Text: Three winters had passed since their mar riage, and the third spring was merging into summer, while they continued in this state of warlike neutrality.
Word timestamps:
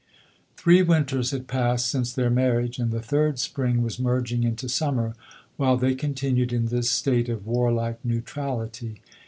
Three 0.57 0.81
winters 0.81 1.29
had 1.29 1.47
passed 1.47 1.87
since 1.87 2.11
their 2.11 2.31
mar 2.31 2.53
riage, 2.55 2.79
and 2.79 2.89
the 2.89 3.03
third 3.03 3.37
spring 3.37 3.83
was 3.83 3.99
merging 3.99 4.41
into 4.43 4.67
summer, 4.67 5.13
while 5.57 5.77
they 5.77 5.93
continued 5.93 6.51
in 6.51 6.69
this 6.69 6.89
state 6.89 7.29
of 7.29 7.45
warlike 7.45 8.03
neutrality. 8.03 9.03